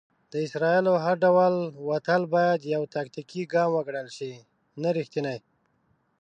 د 0.31 0.33
اسرائیلو 0.47 0.93
هر 1.05 1.15
ډول 1.25 1.53
وتل 1.89 2.21
بايد 2.33 2.59
يو 2.73 2.81
"تاکتيکي 2.95 3.41
ګام 3.53 3.69
وګڼل 3.73 4.07
شي، 4.17 4.31
نه 4.81 4.89
ريښتينی". 4.95 5.37